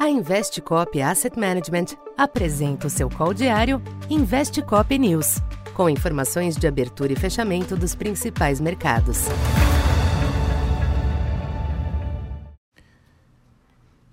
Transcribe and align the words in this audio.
A 0.00 0.08
Investcop 0.08 0.98
Asset 1.02 1.38
Management 1.38 1.94
apresenta 2.16 2.86
o 2.86 2.90
seu 2.90 3.10
call 3.10 3.34
diário 3.34 3.82
Investcop 4.08 4.98
News, 4.98 5.42
com 5.74 5.90
informações 5.90 6.56
de 6.56 6.66
abertura 6.66 7.12
e 7.12 7.16
fechamento 7.16 7.76
dos 7.76 7.94
principais 7.94 8.62
mercados. 8.62 9.26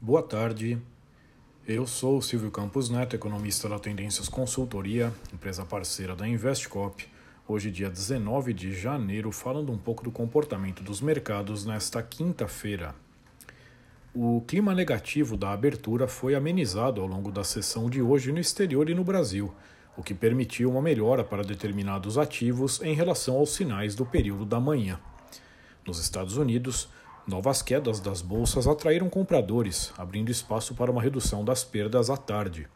Boa 0.02 0.22
tarde. 0.22 0.78
Eu 1.66 1.88
sou 1.88 2.22
Silvio 2.22 2.52
Campos 2.52 2.90
Neto, 2.90 3.16
economista 3.16 3.70
da 3.70 3.80
Tendências 3.80 4.28
Consultoria, 4.28 5.14
empresa 5.34 5.64
parceira 5.64 6.18
da 6.18 6.28
Investcop. 6.28 7.08
Hoje, 7.48 7.72
dia 7.72 7.90
19 7.90 8.52
de 8.52 8.78
janeiro, 8.78 9.32
falando 9.32 9.72
um 9.72 9.78
pouco 9.78 10.04
do 10.04 10.12
comportamento 10.12 10.84
dos 10.84 11.00
mercados 11.00 11.64
nesta 11.64 12.04
quinta-feira. 12.04 12.94
O 14.20 14.42
clima 14.42 14.74
negativo 14.74 15.38
da 15.38 15.52
abertura 15.52 16.08
foi 16.08 16.34
amenizado 16.34 17.00
ao 17.00 17.06
longo 17.06 17.32
da 17.32 17.44
sessão 17.44 17.88
de 17.88 18.02
hoje 18.02 18.32
no 18.32 18.40
exterior 18.40 18.90
e 18.90 18.96
no 18.96 19.04
Brasil, 19.04 19.54
o 19.96 20.02
que 20.02 20.12
permitiu 20.12 20.72
uma 20.72 20.82
melhora 20.82 21.24
para 21.24 21.44
determinados 21.44 22.18
ativos 22.18 22.82
em 22.82 22.96
relação 22.96 23.36
aos 23.36 23.52
sinais 23.52 23.94
do 23.94 24.08
período 24.08 24.44
da 24.44 24.60
manhã. 24.60 25.00
Nos 25.86 26.00
Estados 26.00 26.36
Unidos, 26.36 26.90
novas 27.28 27.62
quedas 27.62 28.00
das 28.00 28.20
bolsas 28.20 28.66
atraíram 28.66 29.08
compradores, 29.08 29.94
abrindo 30.00 30.32
espaço 30.32 30.74
para 30.74 30.90
uma 30.90 31.00
redução 31.00 31.46
das 31.46 31.64
perdas 31.64 32.10
à 32.10 32.18
tarde. 32.18 32.68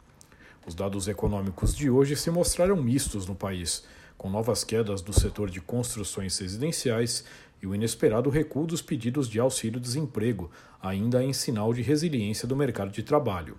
Os 0.64 0.76
dados 0.76 1.08
econômicos 1.08 1.74
de 1.74 1.90
hoje 1.90 2.14
se 2.14 2.30
mostraram 2.30 2.76
mistos 2.76 3.26
no 3.26 3.34
país, 3.34 3.82
com 4.22 4.30
novas 4.30 4.62
quedas 4.62 5.02
do 5.02 5.12
setor 5.12 5.50
de 5.50 5.60
construções 5.60 6.38
residenciais 6.38 7.24
e 7.60 7.66
o 7.66 7.74
inesperado 7.74 8.30
recuo 8.30 8.68
dos 8.68 8.80
pedidos 8.80 9.28
de 9.28 9.40
auxílio-desemprego, 9.40 10.48
ainda 10.80 11.24
em 11.24 11.32
sinal 11.32 11.74
de 11.74 11.82
resiliência 11.82 12.46
do 12.46 12.54
mercado 12.54 12.92
de 12.92 13.02
trabalho. 13.02 13.56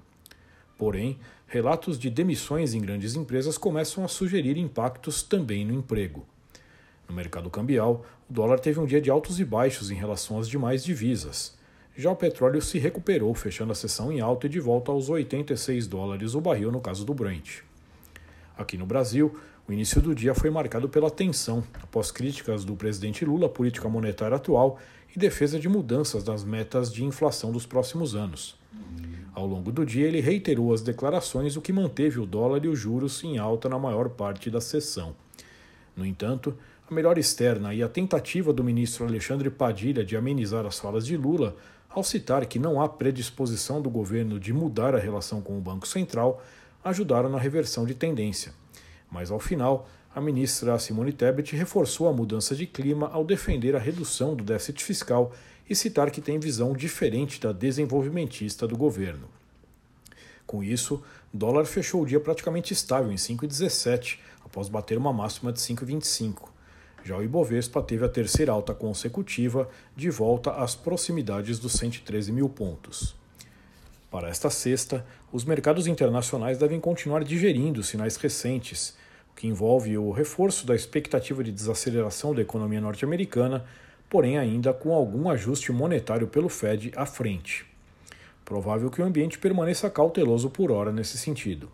Porém, 0.78 1.20
relatos 1.48 2.00
de 2.00 2.10
demissões 2.10 2.74
em 2.74 2.80
grandes 2.80 3.14
empresas 3.14 3.58
começam 3.58 4.06
a 4.06 4.08
sugerir 4.08 4.58
impactos 4.58 5.22
também 5.22 5.66
no 5.66 5.74
emprego. 5.74 6.26
No 7.10 7.14
mercado 7.14 7.50
cambial, 7.50 8.06
o 8.30 8.34
dólar 8.34 8.58
teve 8.58 8.80
um 8.80 8.86
dia 8.86 9.02
de 9.02 9.12
altos 9.12 9.42
e 9.42 9.44
baixos 9.44 9.92
em 9.92 9.96
relação 9.96 10.40
às 10.40 10.48
demais 10.48 10.82
divisas. 10.82 11.58
Já 11.94 12.10
o 12.10 12.16
petróleo 12.16 12.62
se 12.62 12.80
recuperou, 12.80 13.36
fechando 13.36 13.74
a 13.74 13.76
sessão 13.76 14.14
em 14.14 14.22
alta 14.22 14.48
e 14.48 14.50
de 14.50 14.62
volta 14.62 14.94
aos 14.94 15.10
86 15.10 15.88
dólares 15.88 16.36
o 16.36 16.40
barril 16.40 16.72
no 16.72 16.80
caso 16.80 17.04
do 17.04 17.14
Brent. 17.14 17.64
Aqui 18.58 18.78
no 18.78 18.86
Brasil, 18.86 19.36
o 19.68 19.72
início 19.72 20.02
do 20.02 20.14
dia 20.14 20.36
foi 20.36 20.50
marcado 20.50 20.90
pela 20.90 21.10
tensão, 21.10 21.64
após 21.82 22.12
críticas 22.12 22.66
do 22.66 22.76
presidente 22.76 23.24
Lula 23.24 23.46
à 23.46 23.50
política 23.50 23.88
monetária 23.88 24.36
atual 24.36 24.78
e 25.16 25.18
defesa 25.18 25.58
de 25.58 25.70
mudanças 25.70 26.24
nas 26.26 26.44
metas 26.44 26.92
de 26.92 27.06
inflação 27.06 27.52
dos 27.52 27.66
próximos 27.66 28.14
anos. 28.14 28.58
Ao 29.34 29.48
longo 29.48 29.72
do 29.72 29.86
dia, 29.86 30.06
ele 30.06 30.20
reiterou 30.20 30.74
as 30.74 30.82
declarações, 30.82 31.56
o 31.56 31.62
que 31.62 31.72
manteve 31.72 32.20
o 32.20 32.26
dólar 32.26 32.66
e 32.66 32.68
os 32.68 32.78
juros 32.78 33.24
em 33.24 33.38
alta 33.38 33.70
na 33.70 33.80
maior 33.80 34.10
parte 34.10 34.50
da 34.50 34.60
sessão. 34.60 35.16
No 35.96 36.06
entanto, 36.06 36.58
a 36.90 36.94
melhor 36.94 37.18
externa 37.18 37.74
e 37.74 37.82
a 37.82 37.88
tentativa 37.88 38.52
do 38.52 38.64
ministro 38.64 39.06
Alexandre 39.06 39.50
Padilha 39.50 40.04
de 40.04 40.18
amenizar 40.18 40.66
as 40.66 40.78
falas 40.78 41.06
de 41.06 41.16
Lula, 41.16 41.56
ao 41.90 42.04
citar 42.04 42.46
que 42.48 42.60
não 42.60 42.82
há 42.82 42.90
predisposição 42.90 43.82
do 43.82 43.90
governo 43.90 44.40
de 44.40 44.52
mudar 44.52 44.94
a 44.94 45.00
relação 45.00 45.42
com 45.42 45.58
o 45.58 45.62
Banco 45.62 45.88
Central, 45.88 46.44
ajudaram 46.84 47.30
na 47.30 47.40
reversão 47.40 47.86
de 47.86 47.94
tendência. 47.94 48.54
Mas 49.14 49.30
ao 49.30 49.40
final, 49.40 49.88
a 50.16 50.20
ministra 50.20 50.80
Simone 50.80 51.14
Tebet 51.14 51.56
reforçou 51.56 52.08
a 52.08 52.12
mudança 52.12 52.56
de 52.56 52.66
clima 52.66 53.08
ao 53.14 53.24
defender 53.24 53.76
a 53.76 53.80
redução 53.80 54.36
do 54.36 54.44
déficit 54.44 54.84
fiscal 54.84 55.32
e 55.70 55.76
citar 55.76 56.10
que 56.10 56.20
tem 56.20 56.40
visão 56.40 56.74
diferente 56.74 57.40
da 57.40 57.52
desenvolvimentista 57.52 58.68
do 58.68 58.76
governo. 58.76 59.28
Com 60.48 60.64
isso, 60.64 61.04
dólar 61.32 61.66
fechou 61.66 62.02
o 62.02 62.06
dia 62.08 62.20
praticamente 62.20 62.74
estável 62.74 63.12
em 63.12 63.16
5,17, 63.16 64.18
após 64.44 64.68
bater 64.68 64.98
uma 64.98 65.14
máxima 65.14 65.54
de 65.54 65.60
5,25. 65.60 66.50
Já 67.04 67.16
o 67.16 67.24
Ibovespa 67.24 67.84
teve 67.84 68.04
a 68.04 68.10
terceira 68.10 68.52
alta 68.52 68.74
consecutiva, 68.74 69.70
de 69.96 70.10
volta 70.10 70.54
às 70.54 70.74
proximidades 70.74 71.60
dos 71.60 71.74
113 71.74 72.32
mil 72.32 72.50
pontos. 72.50 73.16
Para 74.10 74.30
esta 74.30 74.50
sexta, 74.50 75.06
os 75.32 75.46
mercados 75.46 75.86
internacionais 75.86 76.58
devem 76.58 76.80
continuar 76.80 77.24
digerindo 77.24 77.84
sinais 77.84 78.16
recentes 78.16 78.96
que 79.36 79.48
envolve 79.48 79.98
o 79.98 80.12
reforço 80.12 80.66
da 80.66 80.76
expectativa 80.76 81.44
de 81.44 81.52
desaceleração 81.52 82.34
da 82.34 82.42
economia 82.42 82.80
norte-americana, 82.80 83.66
porém 84.10 84.38
ainda 84.38 84.74
com 84.74 84.94
algum 84.94 85.30
ajuste 85.30 85.72
monetário 85.72 86.28
pelo 86.28 86.50
Fed 86.50 86.92
à 86.96 87.06
frente. 87.06 87.66
Provável 88.46 88.92
que 88.92 89.02
o 89.02 89.06
ambiente 89.06 89.40
permaneça 89.40 89.90
cauteloso 89.90 90.50
por 90.50 90.72
hora 90.72 90.92
nesse 90.92 91.18
sentido. 91.18 91.72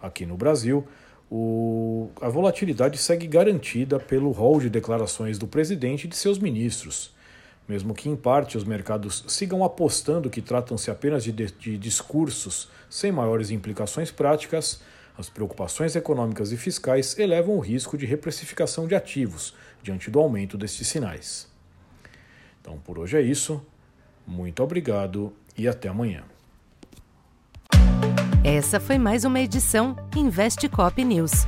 Aqui 0.00 0.26
no 0.26 0.36
Brasil, 0.36 0.86
o... 1.30 2.10
a 2.20 2.28
volatilidade 2.28 2.98
segue 2.98 3.26
garantida 3.26 3.98
pelo 3.98 4.30
rol 4.30 4.60
de 4.60 4.68
declarações 4.68 5.38
do 5.38 5.46
presidente 5.46 6.04
e 6.04 6.08
de 6.08 6.16
seus 6.16 6.38
ministros. 6.38 7.14
Mesmo 7.66 7.94
que, 7.94 8.10
em 8.10 8.16
parte, 8.16 8.58
os 8.58 8.64
mercados 8.64 9.24
sigam 9.26 9.64
apostando 9.64 10.28
que 10.28 10.42
tratam-se 10.42 10.90
apenas 10.90 11.24
de, 11.24 11.32
de, 11.32 11.50
de 11.52 11.78
discursos 11.78 12.68
sem 12.90 13.10
maiores 13.10 13.50
implicações 13.50 14.10
práticas, 14.10 14.82
as 15.16 15.28
preocupações 15.28 15.94
econômicas 15.94 16.52
e 16.52 16.56
fiscais 16.56 17.16
elevam 17.18 17.56
o 17.56 17.60
risco 17.60 17.96
de 17.96 18.04
reprecificação 18.04 18.86
de 18.86 18.94
ativos 18.94 19.54
diante 19.82 20.10
do 20.10 20.18
aumento 20.18 20.58
destes 20.58 20.88
sinais. 20.88 21.48
Então, 22.60 22.78
por 22.78 22.98
hoje 22.98 23.16
é 23.16 23.22
isso. 23.22 23.64
Muito 24.26 24.62
obrigado 24.62 25.32
e 25.56 25.68
até 25.68 25.88
amanhã. 25.88 26.24
Essa 28.42 28.80
foi 28.80 28.98
mais 28.98 29.24
uma 29.24 29.40
edição 29.40 29.96
Investe 30.16 30.68
Cop 30.68 31.02
News. 31.02 31.46